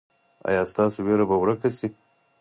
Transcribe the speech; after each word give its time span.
ایا 0.47 0.61
ستاسو 0.71 0.99
ویره 1.05 1.25
به 1.29 1.35
ورکه 1.41 1.69
شي؟ 1.77 1.87